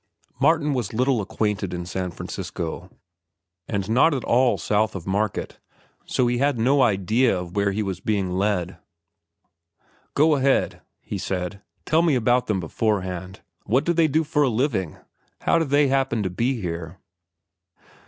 [0.39, 2.89] Martin was little acquainted in San Francisco,
[3.67, 5.59] and not at all south of Market;
[6.05, 8.79] so he had no idea of where he was being led.
[10.15, 13.41] "Go ahead," he said; "tell me about them beforehand.
[13.67, 14.97] What do they do for a living?
[15.41, 16.97] How do they happen to be here?"